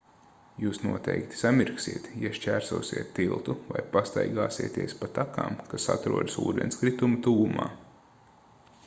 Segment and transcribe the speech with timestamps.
[0.61, 7.69] jūs noteikti samirksiet ja šķērsosiet tiltu vai pastaigāsieties pa takām kas atrodas ūdenskrituma tuvumā